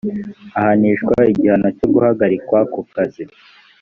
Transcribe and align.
ahanishwa 0.59 1.13
igihano 1.31 1.67
cyo 1.77 1.87
guhagarikwa 1.93 2.59
ku 2.73 2.81
kazi 2.93 3.23